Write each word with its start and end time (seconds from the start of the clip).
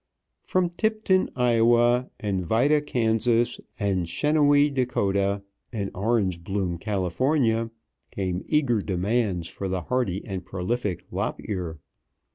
From 0.41 0.71
Tipton, 0.71 1.29
Ia., 1.39 2.09
and 2.19 2.43
Vida, 2.43 2.81
Kan., 2.81 3.19
and 3.79 4.07
Chenawee, 4.07 4.71
Dak., 4.71 4.95
and 4.95 5.91
Orangebloom, 5.93 6.79
Cal., 6.79 7.69
came 8.09 8.43
eager 8.47 8.81
demands 8.81 9.47
for 9.47 9.67
the 9.67 9.81
hardy 9.81 10.25
and 10.25 10.43
prolific 10.43 11.05
lop 11.11 11.35
ear. 11.47 11.77